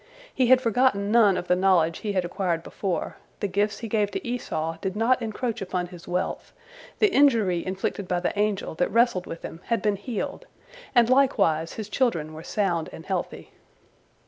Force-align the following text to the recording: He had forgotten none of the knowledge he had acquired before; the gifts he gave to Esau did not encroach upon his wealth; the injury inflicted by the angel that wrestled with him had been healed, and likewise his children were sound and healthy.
He 0.33 0.47
had 0.47 0.61
forgotten 0.61 1.11
none 1.11 1.37
of 1.37 1.47
the 1.47 1.55
knowledge 1.55 1.99
he 1.99 2.13
had 2.13 2.25
acquired 2.25 2.63
before; 2.63 3.17
the 3.39 3.47
gifts 3.47 3.77
he 3.77 3.87
gave 3.87 4.09
to 4.09 4.27
Esau 4.27 4.77
did 4.81 4.95
not 4.95 5.21
encroach 5.21 5.61
upon 5.61 5.85
his 5.85 6.07
wealth; 6.07 6.53
the 6.97 7.13
injury 7.13 7.63
inflicted 7.63 8.07
by 8.07 8.19
the 8.19 8.33
angel 8.35 8.73
that 8.73 8.89
wrestled 8.91 9.27
with 9.27 9.43
him 9.43 9.61
had 9.65 9.83
been 9.83 9.97
healed, 9.97 10.47
and 10.95 11.07
likewise 11.07 11.73
his 11.73 11.87
children 11.87 12.33
were 12.33 12.41
sound 12.41 12.89
and 12.91 13.05
healthy. 13.05 13.51